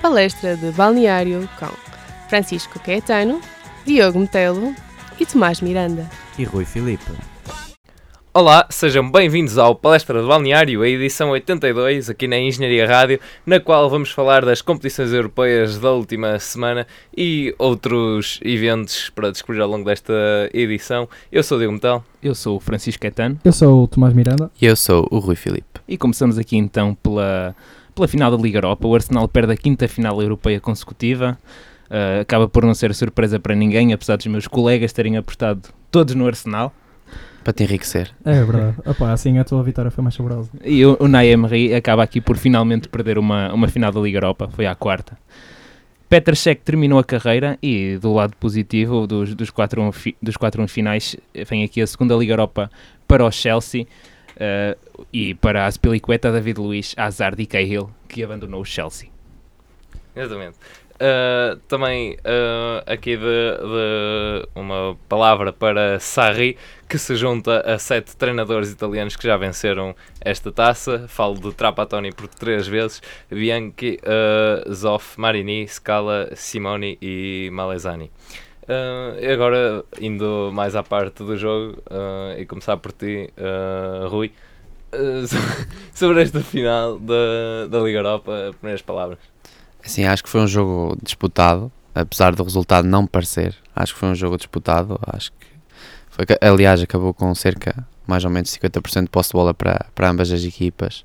[0.00, 1.68] palestra de balneário com
[2.28, 3.40] Francisco Caetano,
[3.84, 4.74] Diogo Metelo
[5.18, 6.08] e Tomás Miranda.
[6.38, 7.12] E Rui Filipe.
[8.32, 13.58] Olá, sejam bem-vindos ao Palestra de Balneário, a edição 82, aqui na Engenharia Rádio, na
[13.58, 19.68] qual vamos falar das competições europeias da última semana e outros eventos para descobrir ao
[19.68, 20.14] longo desta
[20.54, 21.08] edição.
[21.30, 22.04] Eu sou o Diego Metal.
[22.22, 23.38] Eu sou o Francisco Caetano.
[23.44, 24.50] Eu sou o Tomás Miranda.
[24.62, 25.80] E eu sou o Rui Filipe.
[25.88, 27.54] E começamos aqui então pela,
[28.00, 28.88] pela final da Liga Europa.
[28.88, 31.38] O Arsenal perde a quinta final europeia consecutiva.
[31.90, 36.14] Uh, acaba por não ser surpresa para ninguém, apesar dos meus colegas terem apostado todos
[36.14, 36.72] no Arsenal.
[37.44, 38.10] Para te enriquecer.
[38.24, 38.76] É verdade.
[38.86, 40.50] Opa, assim a tua vitória foi mais saborosa.
[40.64, 44.48] E o, o Naemery acaba aqui por finalmente perder uma, uma final da Liga Europa,
[44.52, 45.18] foi à quarta.
[46.08, 51.16] Petr Cech terminou a carreira e do lado positivo dos, dos, quatro, dos quatro finais
[51.48, 52.70] vem aqui a segunda Liga Europa
[53.06, 53.86] para o Chelsea
[54.40, 59.10] uh, e para a Aspilicueta, David Luiz, Hazard e Cahill, que abandonou o Chelsea.
[60.16, 60.56] Exatamente.
[61.00, 68.14] Uh, também uh, aqui de, de, uma palavra para Sarri, que se junta a sete
[68.14, 71.06] treinadores italianos que já venceram esta taça.
[71.08, 78.10] Falo de Trapattoni por três vezes: Bianchi, uh, Zoff, Marini, Scala, Simoni e Malesani.
[78.62, 81.82] Uh, agora, indo mais à parte do jogo
[82.38, 83.32] e começar por ti,
[84.08, 84.32] Rui,
[85.94, 89.18] sobre esta final da, da Liga Europa, primeiras palavras.
[89.82, 93.56] Sim, acho que foi um jogo disputado, apesar do resultado não parecer.
[93.74, 94.98] Acho que foi um jogo disputado.
[95.06, 95.46] Acho que
[96.08, 100.10] foi, aliás, acabou com cerca mais ou menos 50% de posse de bola para, para
[100.10, 101.04] ambas as equipas.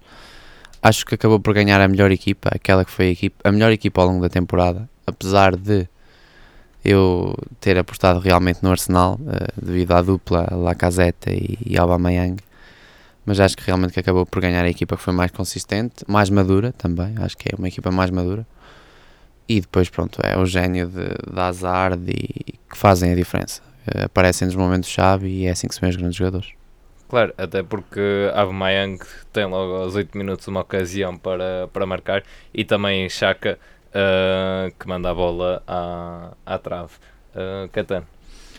[0.81, 3.71] Acho que acabou por ganhar a melhor equipa, aquela que foi a, equipa, a melhor
[3.71, 5.87] equipa ao longo da temporada, apesar de
[6.85, 12.37] eu ter apostado realmente no Arsenal uh, devido à dupla Lacazette e, e Aubameyang
[13.25, 16.29] mas acho que realmente que acabou por ganhar a equipa que foi mais consistente, mais
[16.29, 18.45] madura também, acho que é uma equipa mais madura
[19.47, 21.07] e depois, pronto, é o gênio de,
[22.03, 23.61] de que fazem a diferença.
[23.87, 26.49] Uh, aparecem nos momentos-chave e é assim que se vê os grandes jogadores.
[27.07, 28.99] Claro, até porque Aubameyang
[29.31, 33.59] tem logo aos 8 minutos uma ocasião para, para marcar e também Chaka
[33.95, 36.93] uh, que manda a bola à, à trave.
[37.33, 38.05] Uh, Catano.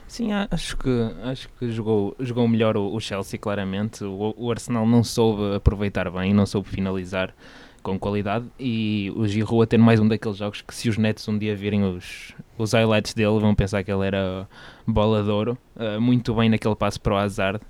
[0.08, 4.04] Sim, acho que, acho que jogou, jogou melhor o, Chelsea, claramente.
[4.04, 7.34] O, o Arsenal não soube aproveitar bem, não soube finalizar
[7.82, 11.28] com qualidade e o Giroud a ter mais um daqueles jogos que se os netos
[11.28, 14.48] um dia virem os, os highlights dele vão pensar que ele era
[14.84, 17.60] bola de ouro, uh, muito bem naquele passo para o Hazard.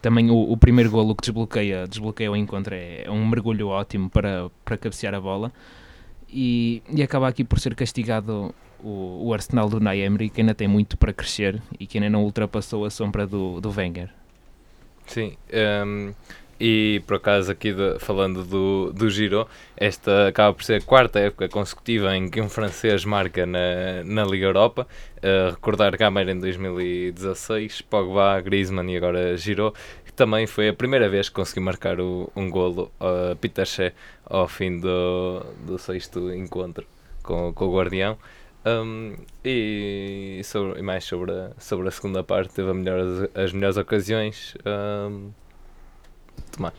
[0.00, 4.08] Também o, o primeiro golo que desbloqueia, desbloqueia o encontro é, é, um mergulho ótimo
[4.08, 5.52] para, para cabecear a bola
[6.32, 10.66] e, e acaba aqui por ser castigado o, o Arsenal do Naemri, que ainda tem
[10.66, 14.10] muito para crescer e que ainda não ultrapassou a sombra do, do Wenger.
[15.06, 16.14] Sim, um, ehm,
[16.64, 21.18] e por acaso, aqui de, falando do, do Giro, esta acaba por ser a quarta
[21.18, 24.86] época consecutiva em que um francês marca na, na Liga Europa.
[25.16, 29.74] Uh, recordar Gamer em 2016, Pogba, Griezmann e agora Giro,
[30.04, 33.92] que também foi a primeira vez que conseguiu marcar o, um golo a uh, Pitaché
[34.24, 36.86] ao fim do, do sexto encontro
[37.24, 38.16] com, com o Guardião.
[38.64, 43.00] Um, e, sobre, e mais sobre a, sobre a segunda parte, teve melhor,
[43.34, 44.54] as melhores ocasiões.
[44.64, 45.32] Um,
[46.50, 46.74] Tomás?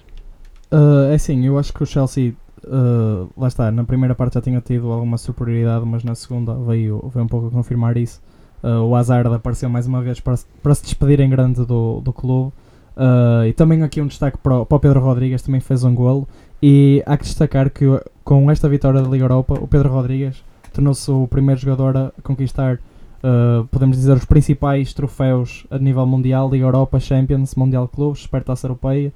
[0.71, 2.33] Uh, é assim, eu acho que o Chelsea,
[2.65, 7.11] uh, lá está, na primeira parte já tinha tido alguma superioridade, mas na segunda veio,
[7.13, 8.21] veio um pouco a confirmar isso.
[8.63, 12.11] Uh, o Hazard apareceu mais uma vez para, para se despedir em grande do, do
[12.11, 12.51] clube.
[12.95, 15.93] Uh, e também aqui um destaque para o, para o Pedro Rodrigues, também fez um
[15.93, 16.27] golo.
[16.61, 17.85] E há que destacar que
[18.23, 22.79] com esta vitória da Liga Europa, o Pedro Rodrigues tornou-se o primeiro jogador a conquistar,
[23.21, 28.65] uh, podemos dizer, os principais troféus a nível mundial: Liga Europa, Champions, Mundial Clubes, Supertaça
[28.65, 29.13] Europeia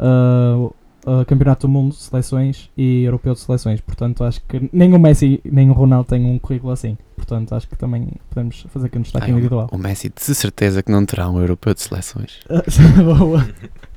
[0.00, 0.74] uh,
[1.06, 3.80] uh, Campeonato do Mundo de Seleções e Europeu de Seleções.
[3.80, 6.96] Portanto, acho que nem o Messi nem o Ronaldo têm um currículo assim.
[7.16, 9.68] Portanto, acho que também podemos fazer aqui um destaque Ai, individual.
[9.70, 12.40] O, o Messi, de certeza que não terá um Europeu de Seleções.
[13.04, 13.46] Boa.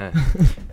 [0.00, 0.12] É,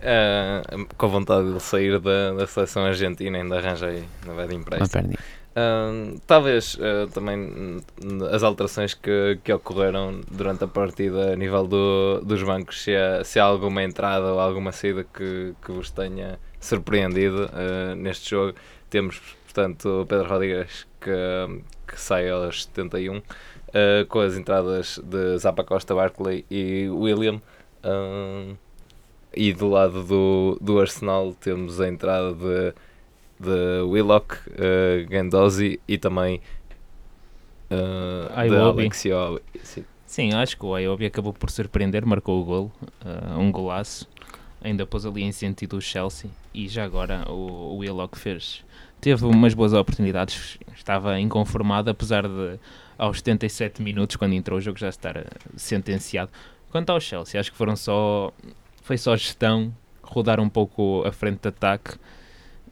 [0.00, 0.62] é,
[0.96, 5.14] com vontade de sair da, da seleção argentina, ainda arranjei na verdade empréstimo.
[5.56, 7.80] Uh, talvez uh, também
[8.30, 13.24] as alterações que, que ocorreram durante a partida a nível do, dos bancos, se há,
[13.24, 18.52] se há alguma entrada ou alguma saída que, que vos tenha surpreendido uh, neste jogo.
[18.90, 23.22] Temos, portanto, o Pedro Rodrigues que, que sai aos 71,
[24.08, 27.40] com as entradas de Zapa Costa, Barkley e William.
[29.34, 32.74] e do lado do, do Arsenal temos a entrada de
[33.38, 36.40] de Willock, uh, Gandozi e também
[37.70, 39.04] uh, de Alex
[39.62, 39.84] Sim.
[40.06, 42.72] Sim, acho que o Ayobi acabou por surpreender, marcou o gol,
[43.04, 44.08] uh, um golaço.
[44.62, 48.64] ainda pôs ali em sentido o Chelsea e já agora o, o Willock fez
[49.00, 52.58] teve umas boas oportunidades, estava inconformado apesar de
[52.98, 56.30] aos 77 minutos quando entrou o jogo já estar eh, sentenciado.
[56.70, 58.32] Quanto ao Chelsea, acho que foram só
[58.82, 61.98] foi só gestão, rodar um pouco a frente de ataque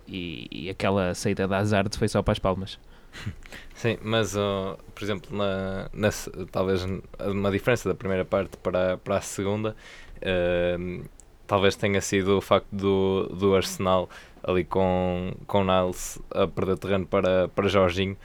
[0.06, 2.78] e, e aquela saída da Hazard foi só para as palmas.
[3.74, 6.08] Sim, mas uh, por exemplo, na, na,
[6.50, 6.86] talvez
[7.20, 9.76] uma diferença da primeira parte para, para a segunda,
[10.16, 11.04] uh,
[11.46, 14.08] talvez tenha sido o facto do, do Arsenal
[14.42, 18.16] ali com, com Niles a perder terreno para, para Jorginho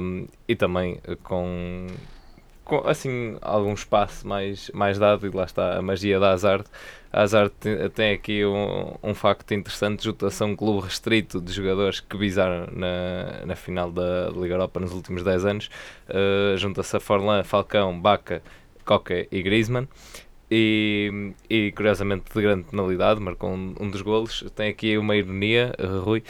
[0.00, 1.86] um, e também com
[2.84, 6.64] assim algum espaço mais, mais dado e lá está a magia da Hazard.
[7.12, 7.52] A Hazard
[7.94, 12.68] tem, aqui um, um facto interessante, junta-se a um clube restrito de jogadores que visaram
[12.72, 15.70] na, na final da Liga Europa nos últimos 10 anos.
[16.08, 18.42] Uh, junta-se a Forlan, Falcão, Baca,
[18.84, 19.88] Coca e Griezmann
[20.50, 24.44] e, e curiosamente de grande penalidade, marcou um, um dos golos.
[24.54, 26.22] Tem aqui uma ironia, uh, Rui,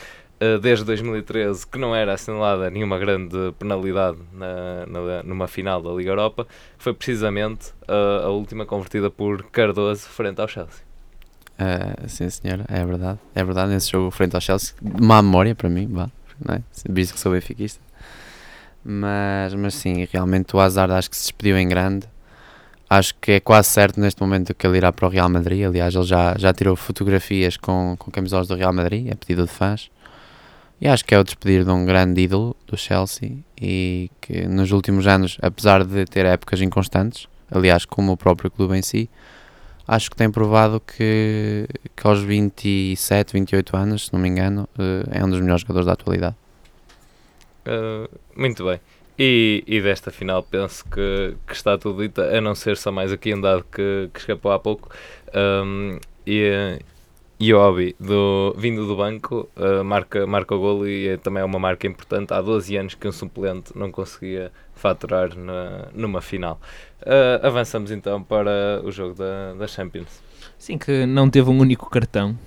[0.61, 6.11] desde 2013 que não era assinalada nenhuma grande penalidade na, na, numa final da Liga
[6.11, 6.47] Europa,
[6.79, 10.85] foi precisamente uh, a última convertida por Cardoso frente ao Chelsea.
[11.59, 13.19] Uh, sim, senhora, é verdade.
[13.35, 16.11] É verdade, nesse jogo frente ao Chelsea, má memória para mim, vá,
[16.45, 16.63] não é?
[16.89, 17.81] visto que sou benfiquista.
[18.85, 22.07] Mas, mas sim, realmente o Hazard acho que se despediu em grande
[22.89, 25.65] acho que é quase certo neste momento que ele irá para o Real Madrid.
[25.65, 29.53] Aliás, ele já, já tirou fotografias com, com camisolas do Real Madrid, é pedido de
[29.53, 29.91] fãs.
[30.81, 34.73] E acho que é o despedir de um grande ídolo do Chelsea e que nos
[34.73, 39.09] últimos anos, apesar de ter épocas inconstantes, aliás, como o próprio clube em si,
[39.89, 45.21] acho que tem provado que, que aos 27, 28 anos, se não me engano, eh,
[45.21, 46.37] é um dos melhores jogadores da atualidade.
[47.67, 48.79] Uh, muito bem.
[49.19, 53.11] E, e, desta final penso que, que, está tudo dito, a não ser só mais
[53.11, 54.91] aqui um dado que, que escapou há pouco.
[55.35, 56.79] Um, e,
[57.39, 57.59] e o
[58.01, 61.87] do, vindo do banco, uh, marca, marca o golo e é, também é uma marca
[61.87, 62.33] importante.
[62.33, 66.59] Há 12 anos que um suplente não conseguia faturar na, numa final.
[67.03, 70.23] Uh, avançamos então para o jogo da, da Champions.
[70.59, 72.39] Sim, que não teve um único cartão.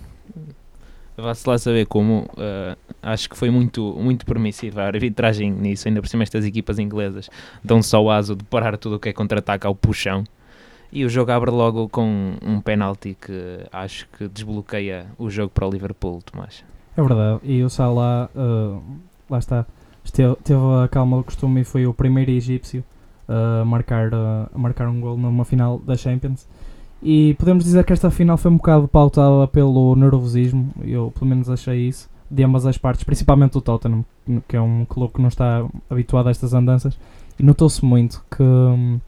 [1.16, 2.22] Vá-se lá saber como.
[2.34, 5.88] Uh, acho que foi muito, muito permissiva a arbitragem nisso.
[5.88, 7.30] Ainda por cima, estas equipas inglesas
[7.64, 10.24] dão só o aso de parar tudo o que é contra-ataque ao puxão.
[10.92, 15.68] E o jogo abre logo com um penalti que acho que desbloqueia o jogo para
[15.68, 16.64] o Liverpool, Tomás.
[16.98, 17.40] É verdade.
[17.44, 18.82] E o Salah, uh,
[19.30, 19.66] lá está,
[20.04, 22.84] esteve, teve a calma do costume e foi o primeiro egípcio
[23.28, 26.48] a marcar, uh, a marcar um gol numa final da Champions.
[27.02, 31.50] E podemos dizer que esta final foi um bocado pautada pelo nervosismo, eu pelo menos
[31.50, 34.04] achei isso, de ambas as partes, principalmente o Tottenham,
[34.48, 37.00] que é um clube que não está habituado a estas andanças,
[37.40, 39.00] e notou-se muito que hum,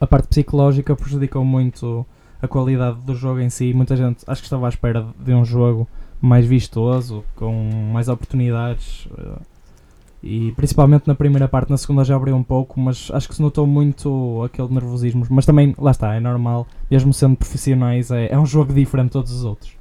[0.00, 2.06] a parte psicológica prejudicou muito
[2.40, 3.72] a qualidade do jogo em si.
[3.72, 5.88] Muita gente acho que estava à espera de um jogo
[6.20, 9.06] mais vistoso, com mais oportunidades.
[9.06, 9.40] Uh,
[10.22, 13.42] e principalmente na primeira parte, na segunda já abriu um pouco, mas acho que se
[13.42, 15.24] notou muito aquele nervosismo.
[15.30, 19.12] Mas também, lá está, é normal, mesmo sendo profissionais, é, é um jogo diferente de
[19.12, 19.77] todos os outros.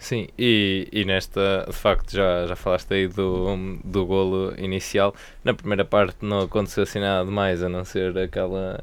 [0.00, 3.54] Sim, e, e nesta, de facto, já, já falaste aí do,
[3.84, 5.14] do golo inicial.
[5.44, 8.80] Na primeira parte não aconteceu assim nada demais, a não ser aquela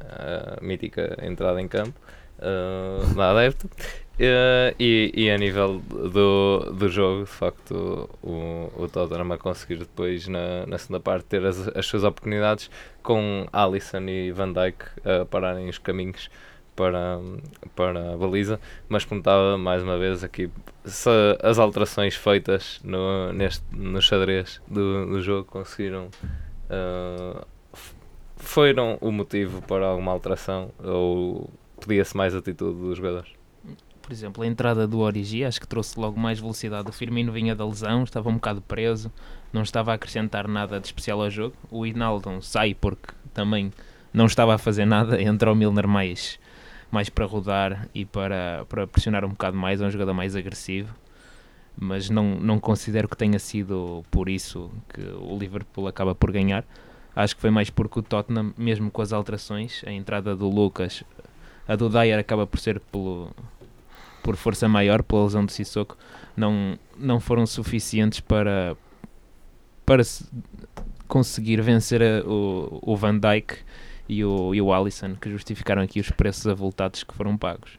[0.62, 2.00] mítica entrada em campo
[2.38, 3.66] uh, da adepto.
[3.66, 9.78] Uh, e, e a nível do, do jogo, de facto, o, o Tottenham a conseguir
[9.78, 12.70] depois, na, na segunda parte, ter as, as suas oportunidades
[13.02, 16.30] com Alisson e Van Dijk a pararem os caminhos
[16.78, 17.18] para,
[17.74, 20.48] para a baliza, mas perguntava mais uma vez aqui
[20.84, 21.10] se
[21.42, 26.08] as alterações feitas no, neste, no xadrez do, do jogo conseguiram.
[26.70, 27.44] Uh,
[28.36, 33.32] foram o motivo para alguma alteração ou pedia-se mais atitude dos jogadores?
[34.00, 36.88] por exemplo, a entrada do Origi, acho que trouxe logo mais velocidade.
[36.88, 39.12] O Firmino vinha da lesão, estava um bocado preso,
[39.52, 41.54] não estava a acrescentar nada de especial ao jogo.
[41.70, 43.70] O Inaldo sai porque também
[44.10, 46.40] não estava a fazer nada, entra o Milner mais,
[46.90, 50.94] mais para rodar e para, para pressionar um bocado mais, é um jogador mais agressivo.
[51.80, 56.64] Mas não, não considero que tenha sido por isso que o Liverpool acaba por ganhar.
[57.14, 61.04] Acho que foi mais porque o Tottenham, mesmo com as alterações, a entrada do Lucas,
[61.68, 63.30] a do Dyer acaba por ser pelo,
[64.22, 65.96] por força maior, pela lesão de Sissoko,
[66.36, 68.76] não, não foram suficientes para,
[69.84, 70.02] para
[71.06, 73.58] conseguir vencer a, o, o Van Dijk
[74.08, 77.72] e o, e o Alisson, que justificaram aqui os preços avultados que foram pagos.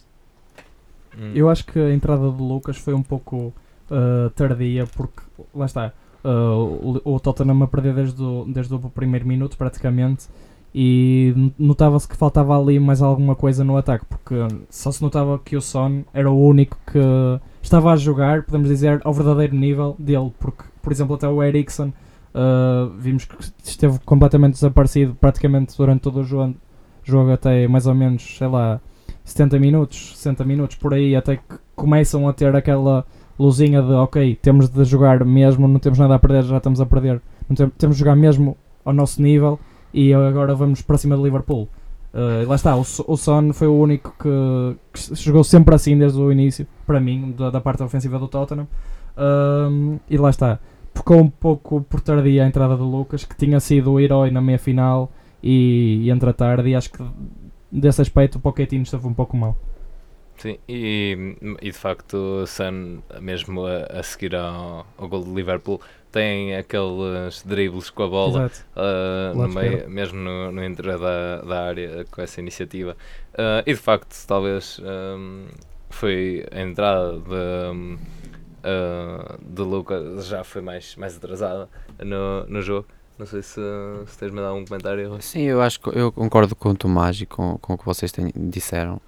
[1.17, 1.31] Hum.
[1.33, 3.53] Eu acho que a entrada de Lucas foi um pouco
[3.89, 5.21] uh, tardia, porque
[5.53, 5.91] lá está,
[6.23, 10.27] uh, o, o Tottenham a perder desde o, desde o primeiro minuto praticamente
[10.73, 14.35] e notava-se que faltava ali mais alguma coisa no ataque, porque
[14.69, 16.99] só se notava que o Son era o único que
[17.61, 21.91] estava a jogar, podemos dizer, ao verdadeiro nível dele, porque, por exemplo, até o Ericsson
[22.33, 26.55] uh, vimos que esteve completamente desaparecido praticamente durante todo o jogo,
[27.03, 28.79] jogo até mais ou menos, sei lá,
[29.23, 31.43] 70 minutos, 60 minutos por aí, até que
[31.75, 33.05] começam a ter aquela
[33.37, 36.85] luzinha de ok, temos de jogar mesmo, não temos nada a perder, já estamos a
[36.85, 37.21] perder,
[37.55, 39.59] tem- temos de jogar mesmo ao nosso nível
[39.93, 41.67] e agora vamos para cima de Liverpool.
[42.11, 46.19] Uh, lá está, o, o Son foi o único que, que jogou sempre assim desde
[46.19, 48.67] o início, para mim, da, da parte ofensiva do Tottenham.
[49.17, 50.59] Um, e lá está,
[50.99, 54.41] ficou um pouco por tardia a entrada do Lucas, que tinha sido o herói na
[54.41, 56.69] meia final e, e entra tarde.
[56.69, 57.03] E acho que
[57.71, 59.57] desse aspecto o Pochettino esteve um pouco mal.
[60.37, 65.31] Sim, e, e de facto o Sun, mesmo a, a seguir ao, ao gol de
[65.31, 71.41] Liverpool, tem aqueles dribles com a bola uh, no meio, mesmo no, no interior da,
[71.41, 72.95] da área com essa iniciativa.
[73.33, 75.45] Uh, e de facto, talvez um,
[75.89, 77.97] foi a entrada de, um,
[78.59, 82.87] uh, de Lucas já foi mais, mais atrasada no, no jogo.
[83.17, 83.59] Não sei se,
[84.07, 85.21] se tens-me a dar um comentário.
[85.21, 88.11] Sim, eu acho que eu concordo com o Tomás e com, com o que vocês
[88.11, 89.01] têm, disseram.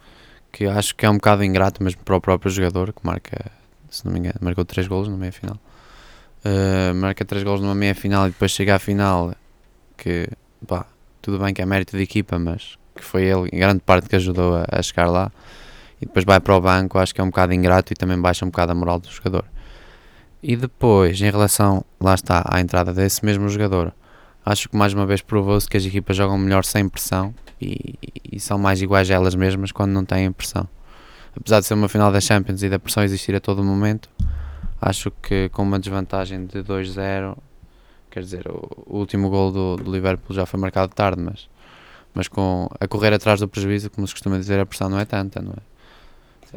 [0.52, 3.50] Que acho que é um bocado ingrato mesmo para o próprio jogador, que marca,
[3.90, 5.58] se não me engano, marcou 3 golos na meia final.
[6.44, 9.34] Uh, marca 3 golos numa meia final e depois chega à final.
[9.96, 10.28] Que
[10.68, 10.86] pá,
[11.22, 14.16] tudo bem que é mérito de equipa, mas que foi ele em grande parte que
[14.18, 15.32] ajudou a, a chegar lá.
[16.02, 18.44] E depois vai para o banco, acho que é um bocado ingrato e também baixa
[18.44, 19.46] um bocado a moral do jogador.
[20.42, 23.94] E depois, em relação, lá está, à entrada desse mesmo jogador,
[24.44, 27.94] acho que mais uma vez provou-se que as equipas jogam melhor sem pressão e,
[28.32, 30.68] e são mais iguais a elas mesmas quando não têm pressão.
[31.36, 34.10] Apesar de ser uma final da Champions e da pressão existir a todo momento,
[34.82, 37.38] acho que com uma desvantagem de 2-0,
[38.10, 41.48] quer dizer, o, último gol do, do Liverpool já foi marcado tarde, mas,
[42.14, 45.06] mas com a correr atrás do prejuízo, como se costuma dizer, a pressão não é
[45.06, 45.71] tanta, não é?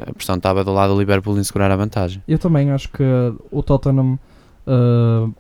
[0.00, 2.22] A pressão estava do lado do Liverpool em segurar a vantagem.
[2.26, 3.02] Eu também acho que
[3.50, 4.18] o Tottenham
[4.66, 5.32] uh,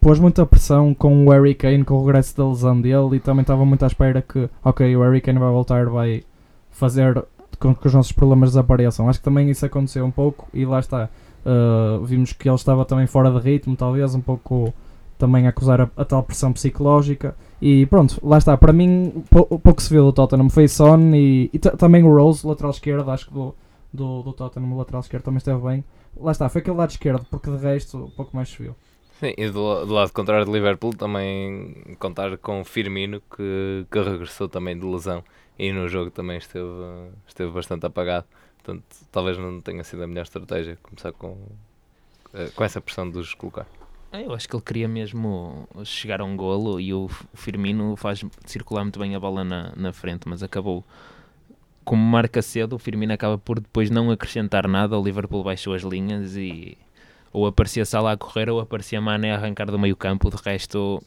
[0.00, 3.42] pôs muita pressão com o Harry Kane, com o regresso da lesão dele, e também
[3.42, 6.22] estava muito à espera que, ok, o Harry Kane vai voltar, vai
[6.70, 7.24] fazer
[7.58, 9.08] com que os nossos problemas desapareçam.
[9.08, 11.08] Acho que também isso aconteceu um pouco, e lá está.
[11.44, 14.72] Uh, vimos que ele estava também fora de ritmo, talvez um pouco
[15.18, 17.34] também acusar a, a tal pressão psicológica.
[17.60, 18.56] E pronto, lá está.
[18.56, 21.70] Para mim, o pou- o pouco se viu do Tottenham foi Son e, e ta-
[21.76, 23.54] também o Rose, lateral esquerdo, acho que do,
[23.92, 25.84] do, do Tottenham, o lateral esquerdo também esteve bem.
[26.16, 28.76] Lá está, foi aquele lado esquerdo, porque de resto, um pouco mais se viu.
[29.20, 34.00] Sim, e do, do lado contrário de Liverpool também contar com o Firmino que, que
[34.00, 35.22] regressou também de lesão
[35.58, 36.66] e no jogo também esteve,
[37.26, 38.26] esteve bastante apagado.
[38.62, 41.36] Portanto, talvez não tenha sido a melhor estratégia começar com,
[42.34, 43.66] eh, com essa pressão de os colocar.
[44.12, 48.22] É, Eu acho que ele queria mesmo chegar a um golo e o Firmino faz
[48.44, 50.84] circular muito bem a bola na, na frente, mas acabou.
[51.84, 54.98] Como marca cedo, o Firmino acaba por depois não acrescentar nada.
[54.98, 56.76] O Liverpool baixou as linhas e
[57.32, 60.30] ou aparecia Salah a correr ou aparecia Mané a arrancar do meio campo.
[60.30, 61.02] De resto,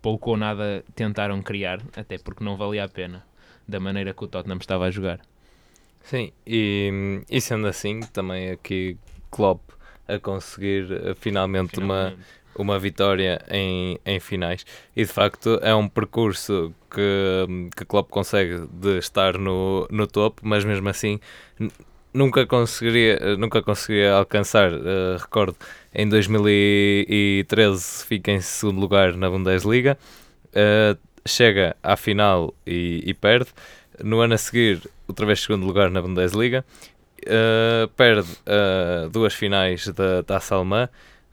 [0.00, 3.24] pouco ou nada tentaram criar, até porque não valia a pena
[3.66, 5.20] da maneira que o Tottenham estava a jogar.
[6.02, 8.98] Sim, e, e sendo assim, também aqui
[9.30, 9.60] Klopp
[10.08, 12.41] a conseguir eh, finalmente uma, Finalmente.
[12.56, 14.64] Uma vitória em, em finais.
[14.94, 20.42] E de facto é um percurso que, que Klopp consegue de estar no, no topo,
[20.44, 21.18] mas mesmo assim
[22.12, 25.56] nunca conseguiria, nunca conseguiria alcançar, eh, recordo,
[25.94, 29.98] em 2013 fica em segundo lugar na Bundesliga,
[30.54, 33.50] eh, chega à final e, e perde,
[34.02, 36.64] no ano a seguir outra vez segundo lugar na Bundesliga,
[37.24, 38.28] eh, perde
[39.10, 40.88] duas finais da Taça Alemã,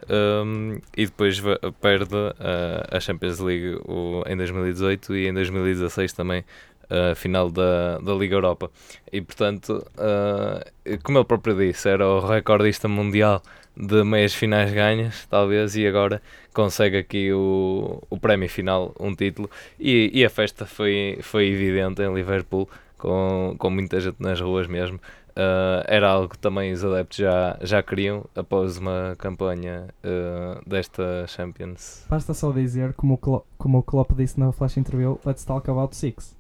[0.10, 1.42] um, e depois
[1.82, 6.44] perde uh, a Champions League o- em 2018 e em 2016 também
[6.90, 8.72] a final da, da Liga Europa.
[9.12, 13.42] E portanto, uh, como ele próprio disse, era o recordista mundial
[13.78, 16.22] de meias finais ganhas, talvez, e agora
[16.54, 19.50] consegue aqui o, o prémio final, um título.
[19.80, 24.68] E, e a festa foi, foi evidente em Liverpool, com, com muita gente nas ruas
[24.68, 25.00] mesmo.
[25.40, 31.26] Uh, era algo que também os adeptos já, já queriam após uma campanha uh, desta
[31.28, 32.04] Champions.
[32.10, 35.70] Basta só dizer, como o, Klopp, como o Klopp disse na flash interview, let's talk
[35.70, 36.36] about six.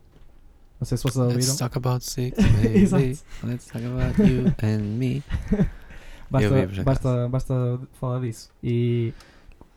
[0.82, 1.40] Não sei se vocês ouviram.
[1.40, 2.38] Let's talk about six,
[2.76, 3.02] Exato.
[3.04, 3.20] baby.
[3.44, 5.24] Let's talk about you and me.
[6.30, 6.84] Basta, Eu vi, por acaso.
[6.84, 8.52] basta, basta falar disso.
[8.64, 9.14] E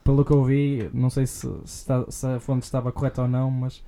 [0.03, 3.27] pelo que eu vi, não sei se, se, está- se a fonte estava correta ou
[3.27, 3.81] não, mas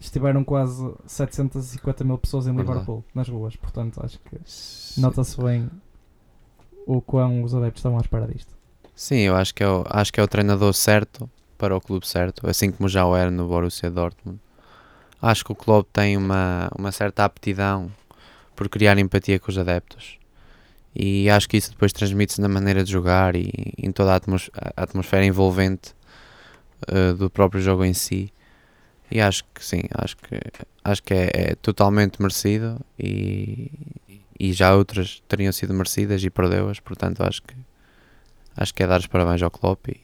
[0.00, 2.56] estiveram quase 750 mil pessoas em.
[2.56, 3.54] Liverpool, nas ruas.
[3.54, 5.70] Portanto, acho que nota-se bem
[6.86, 8.52] o quão os adeptos estavam à espera disto.
[8.94, 12.06] Sim, eu acho que, é o, acho que é o treinador certo para o clube
[12.06, 14.40] certo, assim como já o era no Borussia Dortmund.
[15.20, 17.90] acho que o clube tem uma, uma certa aptidão
[18.56, 20.18] por criar empatia com os adeptos.
[20.94, 25.24] E acho que isso depois transmite-se na maneira de jogar e em toda a atmosfera
[25.24, 25.94] envolvente
[26.90, 28.32] uh, do próprio jogo em si.
[29.10, 30.40] E acho que sim, acho que,
[30.84, 33.70] acho que é, é totalmente merecido e,
[34.38, 37.54] e já outras teriam sido merecidas e perdeu-as, portanto acho que
[38.56, 40.00] acho que é dar os parabéns ao Klopp e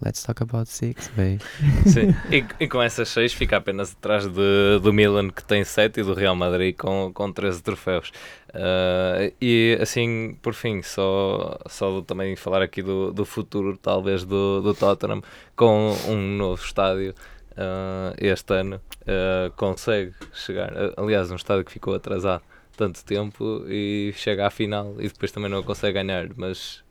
[0.00, 1.38] let's talk about six, baby.
[1.86, 2.14] Sim.
[2.30, 6.02] E, e, com essas seis fica apenas atrás de, do Milan que tem sete e
[6.02, 8.12] do Real Madrid com, com 13 troféus.
[8.50, 14.62] Uh, e assim, por fim, só, só também falar aqui do, do futuro, talvez, do,
[14.62, 15.22] do Tottenham
[15.56, 17.14] com um novo estádio.
[17.58, 22.44] Uh, este ano uh, consegue chegar, aliás, um estádio que ficou atrasado
[22.76, 26.28] tanto tempo e chega à final e depois também não consegue ganhar.
[26.36, 26.84] Mas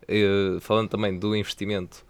[0.59, 2.05] falando também do investimento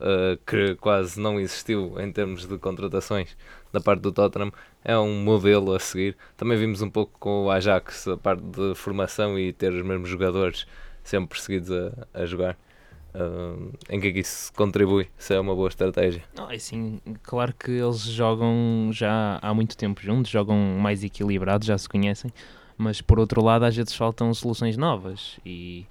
[0.00, 3.34] uh, que quase não existiu em termos de contratações
[3.72, 4.52] da parte do Tottenham,
[4.84, 6.14] é um modelo a seguir.
[6.36, 10.10] Também vimos um pouco com o Ajax a parte de formação e ter os mesmos
[10.10, 10.66] jogadores
[11.02, 12.58] sempre perseguidos a, a jogar.
[13.14, 15.08] Uh, em que é que isso contribui?
[15.16, 16.22] Se é uma boa estratégia?
[16.36, 21.66] Não, é assim, claro que eles jogam já há muito tempo juntos, jogam mais equilibrados,
[21.66, 22.32] já se conhecem,
[22.76, 25.86] mas por outro lado às vezes faltam soluções novas e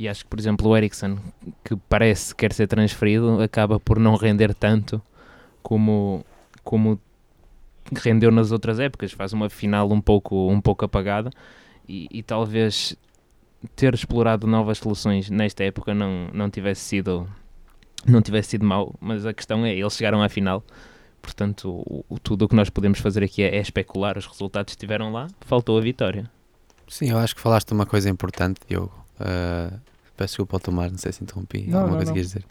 [0.00, 1.18] e acho que, por exemplo, o Ericsson,
[1.62, 4.98] que parece que quer ser transferido, acaba por não render tanto
[5.62, 6.24] como,
[6.64, 6.98] como
[7.94, 9.12] rendeu nas outras épocas.
[9.12, 11.30] Faz uma final um pouco, um pouco apagada
[11.86, 12.96] e, e talvez
[13.76, 17.28] ter explorado novas soluções nesta época não, não tivesse sido
[18.06, 20.64] não tivesse sido mau, mas a questão é, eles chegaram à final,
[21.20, 24.72] portanto, o, o, tudo o que nós podemos fazer aqui é, é, especular, os resultados
[24.72, 26.30] estiveram lá, faltou a vitória.
[26.88, 28.92] Sim, eu acho que falaste uma coisa importante, Diogo.
[29.20, 29.78] Uh,
[30.20, 31.62] Peço desculpa ao tomar, não sei se interrompi.
[31.66, 32.20] Não, alguma não, coisa não.
[32.20, 32.44] dizer.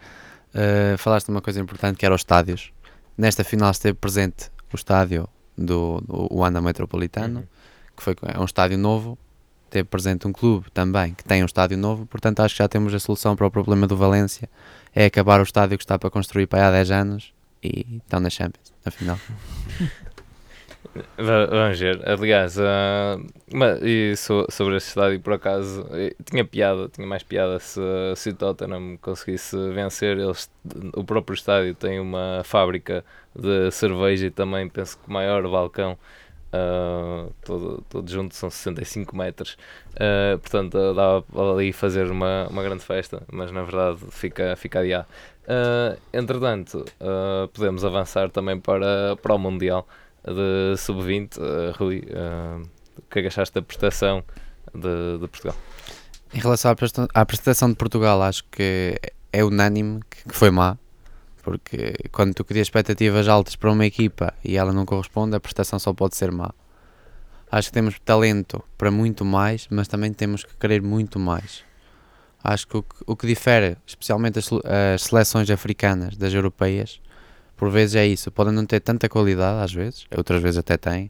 [0.55, 2.71] Uh, falaste de uma coisa importante que era os estádios.
[3.15, 7.45] Nesta final esteve presente o estádio do, do Wanda Metropolitano, uhum.
[7.95, 9.19] que foi, é um estádio novo.
[9.69, 12.93] Teve presente um clube também que tem um estádio novo, portanto acho que já temos
[12.93, 14.49] a solução para o problema do Valência.
[14.93, 18.29] É acabar o estádio que está para construir para há 10 anos e estão na
[18.29, 19.19] Champions, na final.
[21.17, 22.01] Vamos ver.
[22.07, 25.85] Aliás, uh, mas, e so, sobre este estádio, por acaso,
[26.25, 27.79] tinha piada, tinha mais piada se,
[28.15, 30.17] se o Tottenham conseguisse vencer.
[30.17, 30.49] Eles,
[30.93, 33.03] o próprio estádio tem uma fábrica
[33.35, 35.97] de cerveja e também penso que maior balcão.
[36.51, 39.55] Uh, todo, todo junto são 65 metros,
[39.93, 45.07] uh, portanto dá ali fazer uma, uma grande festa, mas na verdade fica, fica adiado.
[45.43, 46.85] Uh, entretanto,
[47.53, 49.87] podemos avançar também para, para o Mundial
[50.23, 52.03] de sub-20, uh, Rui,
[52.97, 54.23] o que é que achaste da prestação
[54.73, 55.55] de, de, Portugal?
[56.33, 56.75] Em relação
[57.13, 58.99] à prestação de Portugal, acho que
[59.31, 60.77] é unânime que foi má,
[61.49, 65.79] porque quando tu crias expectativas altas para uma equipa e ela não corresponde, a prestação
[65.79, 66.51] só pode ser má.
[67.51, 71.63] Acho que temos talento para muito mais, mas também temos que querer muito mais.
[72.43, 74.47] Acho que o que, o que difere, especialmente as,
[74.93, 77.01] as seleções africanas das europeias,
[77.57, 78.31] por vezes é isso.
[78.31, 81.09] Podem não ter tanta qualidade, às vezes, outras vezes até têm,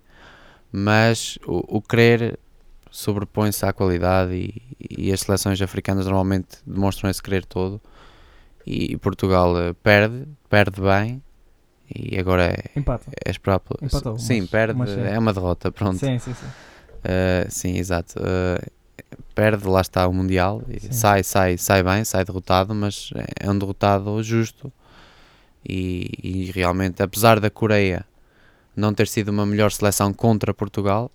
[0.72, 2.40] mas o, o querer
[2.90, 7.82] sobrepõe-se à qualidade e, e, as seleções africanas normalmente demonstram esse querer todo.
[8.66, 11.24] E, Portugal uh, perde, perde bem.
[11.94, 13.10] E agora é, Empata.
[13.26, 13.62] é esperar.
[13.82, 15.72] Empatou, sim, mas, perde, mas é uma derrota.
[15.72, 15.98] Pronto.
[15.98, 16.46] Sim, sim, sim.
[16.46, 18.20] Uh, sim, exato.
[18.20, 18.72] Uh,
[19.34, 20.62] perde, lá está o Mundial.
[20.92, 24.72] Sai, sai, sai bem, sai derrotado, mas é um derrotado justo
[25.68, 28.06] e, e, realmente, apesar da Coreia
[28.76, 31.12] não ter sido uma melhor seleção contra Portugal,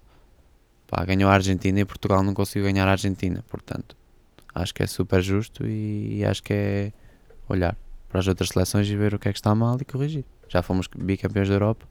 [0.86, 3.44] pá, ganhou a Argentina e Portugal não conseguiu ganhar a Argentina.
[3.48, 3.96] Portanto,
[4.54, 6.92] acho que é super justo e, e acho que é
[7.48, 7.76] olhar
[8.08, 10.24] para as outras seleções e ver o que é que está mal e corrigir.
[10.48, 11.86] Já fomos bicampeões da Europa,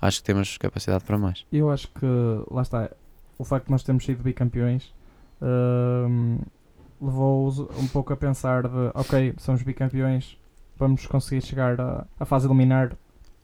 [0.00, 1.44] acho que temos capacidade para mais.
[1.52, 2.06] Eu acho que,
[2.50, 2.90] lá está,
[3.38, 4.92] o facto de nós termos sido bicampeões
[5.40, 6.38] hum,
[7.00, 10.38] levou-os um pouco a pensar de, ok, somos bicampeões,
[10.78, 12.92] vamos conseguir chegar à, fase eliminar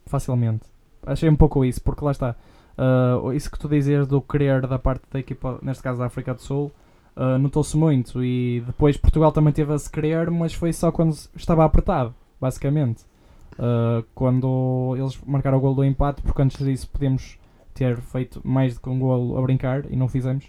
[0.05, 0.65] facilmente.
[1.05, 2.35] Achei um pouco isso, porque lá está.
[2.77, 6.33] Uh, isso que tu dizias do querer da parte da equipa, neste caso da África
[6.33, 6.71] do Sul,
[7.19, 8.23] uh, notou-se muito.
[8.23, 13.03] E depois Portugal também teve a se querer, mas foi só quando estava apertado, basicamente.
[13.53, 17.37] Uh, quando eles marcaram o gol do empate, porque antes disso podíamos
[17.73, 20.45] ter feito mais do que um gol a brincar e não fizemos.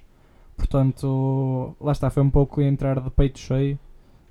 [0.56, 3.78] Portanto, lá está, foi um pouco entrar de peito cheio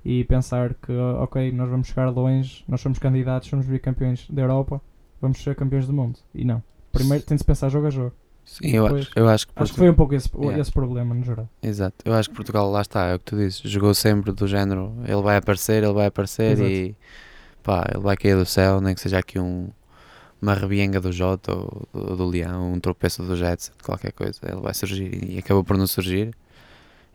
[0.04, 4.80] e pensar que, ok, nós vamos chegar longe, nós somos candidatos, somos bicampeões da Europa,
[5.20, 6.18] vamos ser campeões do mundo.
[6.34, 6.62] E não.
[6.92, 8.14] Primeiro tem de pensar jogo a jogo.
[8.50, 9.52] Sim, eu, acho, eu acho que.
[9.54, 10.58] Acho que foi um pouco esse, yeah.
[10.58, 11.48] esse problema, no geral.
[11.62, 11.94] Exato.
[12.04, 14.92] Eu acho que Portugal, lá está, é o que tu dizes, jogou sempre do género,
[15.04, 16.68] ele vai aparecer, ele vai aparecer Exato.
[16.68, 16.96] e
[17.62, 19.68] pá, ele vai cair do céu, nem que seja aqui um,
[20.42, 24.60] uma rebienga do Jota ou do, do Leão, um tropeço do Jetson, qualquer coisa, ele
[24.60, 26.34] vai surgir e acabou por não surgir.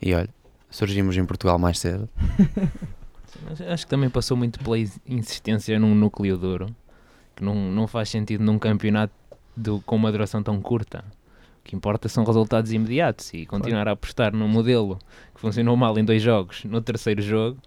[0.01, 0.29] E olha,
[0.69, 2.07] surgimos em Portugal mais cedo.
[3.43, 6.73] Mas acho que também passou muito pela is- insistência num núcleo duro,
[7.35, 9.13] que não, não faz sentido num campeonato
[9.55, 11.03] do- com uma duração tão curta.
[11.65, 14.99] O que importa são resultados imediatos e continuar a apostar num modelo
[15.33, 17.57] que funcionou mal em dois jogos, no terceiro jogo,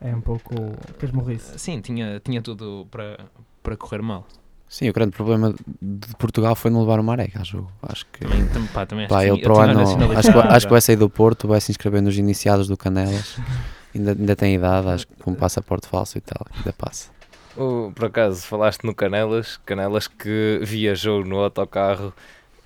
[0.00, 0.54] É um pouco
[0.98, 1.58] casmurrice.
[1.58, 3.18] sim, tinha, tinha tudo para,
[3.62, 4.26] para correr mal.
[4.66, 7.70] Sim, o grande problema de Portugal foi não levar o Marega ao jogo.
[7.82, 8.20] Acho que.
[8.20, 9.80] Também, tam- pá, também acho Pá, que ele para o a ano,
[10.16, 13.36] acho, que, acho que vai sair do Porto, vai se inscrever nos iniciados do Canelas.
[13.94, 17.10] Ainda, ainda tem idade, acho que com um passaporte falso e tal, ainda passa.
[17.56, 22.12] Oh, por acaso, falaste no Canelas, Canelas que viajou no autocarro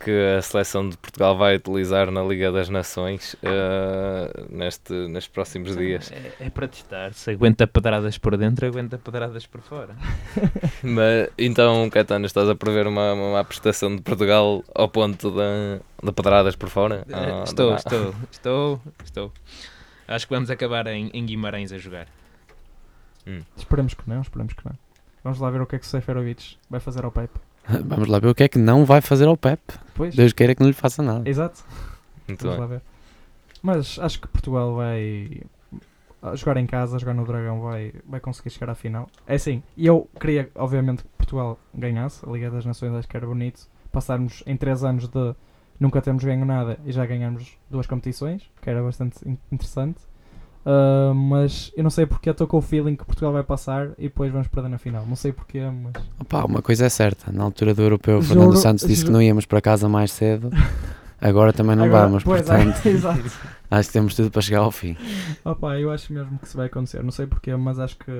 [0.04, 5.76] que a seleção de Portugal vai utilizar na Liga das Nações eh, neste, nestes próximos
[5.76, 6.10] dias.
[6.10, 9.94] É, é para testar, se aguenta pedradas por dentro, aguenta pedradas por fora.
[10.82, 15.80] Mas, então, Caetano, estás a prever uma, uma, uma prestação de Portugal ao ponto de,
[16.02, 17.06] de pedradas por fora?
[17.12, 19.32] Ah, estou, estou, estou, estou.
[20.08, 22.08] Acho que vamos acabar em, em Guimarães a jogar.
[23.56, 24.76] Esperemos que não, esperemos que não.
[25.22, 27.38] Vamos lá ver o que é que o Seferovic vai fazer ao Pepe.
[27.86, 29.60] Vamos lá ver o que é que não vai fazer ao Pep.
[29.94, 31.28] Pois, Deus queira que não lhe faça nada.
[31.28, 31.62] exato.
[32.28, 32.60] Muito Vamos bem.
[32.60, 32.82] lá ver.
[33.62, 35.40] Mas acho que Portugal vai
[36.34, 39.08] jogar em casa, jogar no Dragão, vai, vai conseguir chegar à final.
[39.26, 43.16] É assim, e eu queria, obviamente, que Portugal ganhasse a Liga das Nações, acho que
[43.16, 43.68] era bonito.
[43.90, 45.34] Passarmos em 3 anos de
[45.78, 49.98] nunca termos ganho nada e já ganhamos duas competições, que era bastante in- interessante.
[50.64, 53.88] Ah, mas eu não sei porque eu estou com o feeling que Portugal vai passar
[53.98, 55.04] e depois vamos perder na final.
[55.06, 58.40] Não sei porquê, mas Opa, uma coisa é certa, na altura do europeu, o Juro-
[58.40, 60.50] Fernando Santos disse que ju- não íamos para casa mais cedo.
[61.20, 62.76] Agora também não Agora- vamos, pois, portanto,
[63.70, 64.96] é, acho que temos tudo para chegar ao fim.
[65.44, 67.02] Opa, eu acho mesmo que isso vai acontecer.
[67.02, 68.10] Não sei porquê, mas acho que.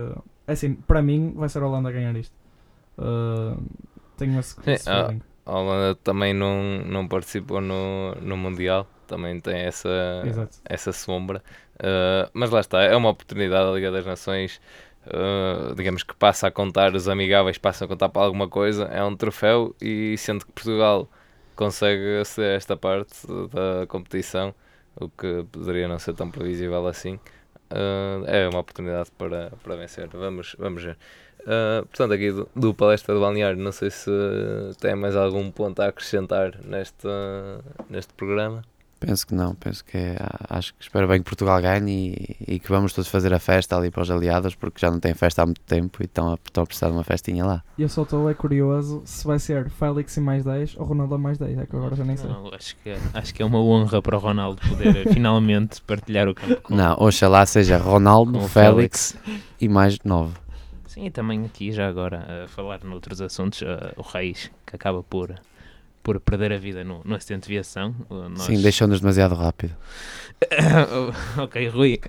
[0.46, 2.33] É assim, para mim vai ser a Holanda a ganhar isto.
[2.98, 3.61] Uh,
[4.16, 5.20] tenho esse, esse feeling.
[5.44, 9.88] A Holanda também não, não participou no, no Mundial, também tem essa,
[10.24, 10.59] Exato.
[10.64, 11.42] essa sombra.
[11.82, 14.60] Uh, mas lá está, é uma oportunidade a Liga das Nações,
[15.08, 19.02] uh, digamos que passa a contar, os amigáveis passam a contar para alguma coisa, é
[19.02, 21.08] um troféu e sendo que Portugal
[21.56, 24.54] consegue aceder a esta parte da competição,
[24.94, 27.14] o que poderia não ser tão previsível assim,
[27.72, 30.08] uh, é uma oportunidade para, para vencer.
[30.08, 30.96] Vamos, vamos ver.
[31.40, 34.10] Uh, portanto, aqui do, do Palestra do Balneário, não sei se
[34.80, 37.08] tem mais algum ponto a acrescentar neste,
[37.90, 38.62] neste programa.
[39.04, 40.16] Penso que não, penso que é,
[40.48, 43.76] acho que espero bem que Portugal ganhe e, e que vamos todos fazer a festa
[43.76, 46.34] ali para os aliados, porque já não tem festa há muito tempo e estão a,
[46.34, 47.64] estão a precisar de uma festinha lá.
[47.76, 51.16] E eu só estou é curioso se vai ser Félix e mais 10 ou Ronaldo
[51.16, 51.58] a mais 10.
[51.58, 52.30] É que agora já nem sei.
[52.30, 56.34] Não, acho, que, acho que é uma honra para o Ronaldo poder finalmente partilhar o
[56.34, 59.16] campo com, Não, oxalá seja Ronaldo, o Félix
[59.60, 60.34] e mais nove.
[60.86, 65.02] Sim, e também aqui já agora a falar noutros assuntos, eh, o Reis que acaba
[65.02, 65.34] por,
[66.02, 67.94] por perder a vida no, no acidente de viação.
[68.10, 69.74] Nós- Sim, deixou-nos demasiado rápido.
[71.38, 72.00] ok, Rui.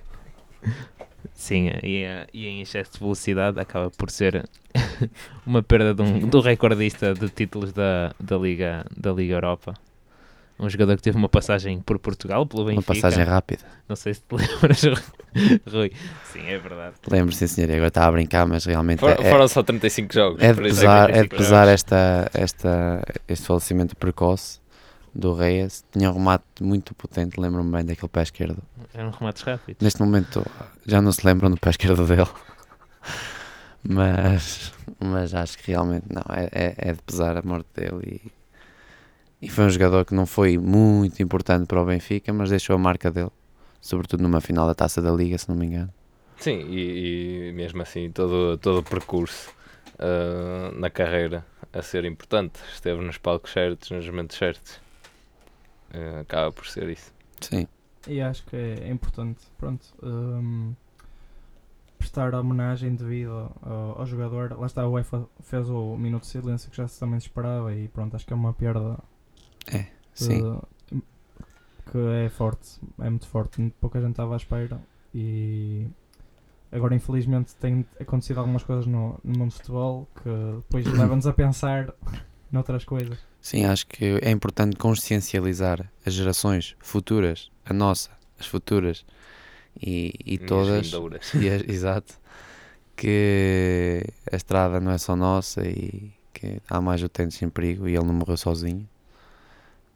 [1.34, 4.48] Sim, e, e em excesso de velocidade acaba por ser
[5.46, 9.74] uma perda de um, do recordista de títulos da, da, Liga, da Liga Europa.
[10.58, 12.94] Um jogador que teve uma passagem por Portugal, pelo Uma Benfica.
[12.94, 13.64] passagem rápida.
[13.88, 14.82] Não sei se te lembras,
[15.70, 15.90] Rui.
[16.32, 16.94] Sim, é verdade.
[17.10, 20.14] Lembro, sim senhor, e agora está a brincar, mas realmente For- é, foram só 35
[20.14, 20.40] jogos.
[20.42, 24.60] é de pesar, é de 35 pesar esta, esta, este falecimento precoce
[25.12, 25.84] do Reyes.
[25.90, 28.58] Tinha um remate muito potente, lembro-me bem daquele pé esquerdo.
[28.94, 29.82] Eram remates rápidos.
[29.82, 30.46] Neste momento
[30.86, 32.28] já não se lembram do pé esquerdo dele.
[33.86, 38.32] Mas, mas acho que realmente não, é, é, é de pesar a morte dele e,
[39.44, 42.78] e foi um jogador que não foi muito importante para o Benfica, mas deixou a
[42.78, 43.30] marca dele,
[43.80, 45.92] sobretudo numa final da Taça da Liga, se não me engano.
[46.38, 49.50] Sim, e, e mesmo assim todo, todo o percurso
[49.98, 52.60] ah, na carreira a ser importante.
[52.72, 54.80] Esteve nos palcos certos, nos momentos certos.
[55.92, 57.12] Ah, acaba por ser isso.
[57.40, 57.66] Sim,
[58.08, 60.74] E acho que é, importante, pronto, hum,
[61.98, 64.58] prestar homenagem devido ao, ao jogador.
[64.58, 67.74] Lá está, a UEFA fez o minuto de silêncio que já se também se esperava
[67.74, 68.98] e pronto, acho que é uma perda
[69.72, 70.42] é, sim.
[70.92, 70.96] eh,
[71.90, 74.80] que é forte, é muito forte, pouca gente estava à espera
[75.14, 75.86] e
[76.72, 81.32] agora infelizmente tem acontecido algumas coisas no, no mundo do futebol que depois leva-nos a
[81.32, 81.92] pensar
[82.50, 83.18] noutras coisas.
[83.40, 89.04] Sim, acho que é importante consciencializar as gerações futuras, a nossa, as futuras
[89.80, 90.90] e, e todas,
[91.34, 92.18] e as- exato,
[92.96, 97.94] que a estrada não é só nossa e que há mais utentes em perigo e
[97.94, 98.88] ele não morreu sozinho.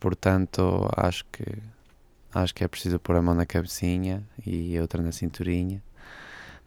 [0.00, 1.44] Portanto, acho que
[2.34, 5.82] acho que é preciso pôr a mão na cabecinha e outra na cinturinha.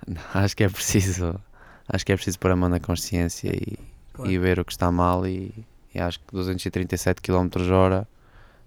[0.34, 1.40] Acho que é preciso,
[1.88, 3.78] acho que é preciso pôr a mão na consciência e
[4.14, 4.32] Claro.
[4.32, 5.54] e ver o que está mal e,
[5.94, 8.08] e acho que 237 km hora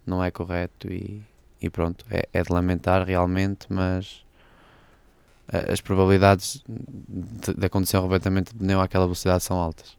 [0.06, 1.22] não é correto e,
[1.60, 4.24] e pronto, é, é de lamentar realmente, mas
[5.70, 9.96] as probabilidades de, de acontecer um arrebentamento de pneu àquela velocidade são altas.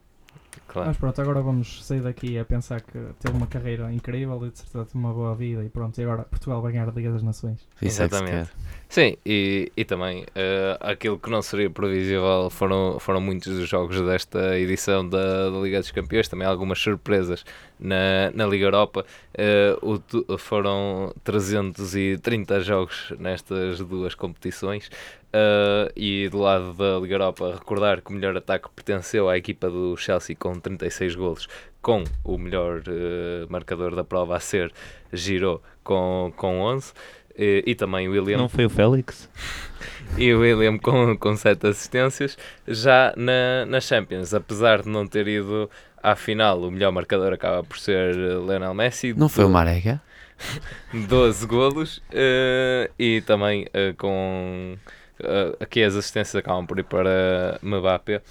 [0.76, 0.88] Claro.
[0.88, 4.58] Mas pronto, agora vamos sair daqui a pensar que teve uma carreira incrível e de
[4.58, 7.22] certeza teve uma boa vida e pronto, e agora Portugal vai ganhar a Liga das
[7.22, 7.66] Nações.
[7.80, 8.50] É Exatamente.
[8.86, 13.98] Sim, e, e também eh, aquilo que não seria previsível foram, foram muitos dos jogos
[14.02, 17.42] desta edição da, da Liga dos Campeões, também algumas surpresas
[17.80, 19.06] na, na Liga Europa.
[19.32, 19.98] Eh, o
[20.36, 24.90] foram 330 jogos nestas duas competições.
[25.32, 29.68] Eh, e do lado da Liga Europa, recordar que o melhor ataque pertenceu à equipa
[29.68, 31.48] do Chelsea com 36 golos,
[31.82, 34.72] com o melhor eh, marcador da prova a ser
[35.12, 36.92] Giroud com, com 11.
[37.38, 39.28] E, e também o William Não foi o Félix?
[40.16, 42.38] e o William com, com 7 assistências.
[42.66, 45.68] Já na, na Champions, apesar de não ter ido
[46.02, 49.12] à final, o melhor marcador acaba por ser eh, Lionel Messi.
[49.12, 50.00] Não foi o do- Marega?
[51.08, 54.76] 12 golos eh, e também com
[55.22, 58.22] eh, aqui as assistências acabam por ir para Mbappé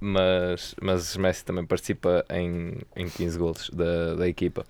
[0.00, 4.64] mas, mas Messi também participa em, em 15 golos da, da equipa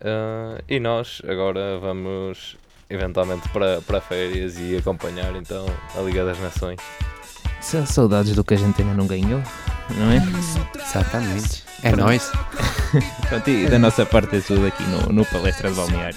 [0.00, 2.56] Eh, e nós agora vamos
[2.90, 5.64] eventualmente para, para férias e acompanhar então
[5.96, 6.78] a Liga das Nações
[7.62, 9.42] Sa- Saudades do que a gente ainda não ganhou,
[9.96, 10.22] não é?
[10.78, 11.64] Exatamente.
[11.82, 12.30] É nóis.
[13.28, 16.16] Pronto, e da nossa parte é tudo aqui no, no Palestra de Balneário.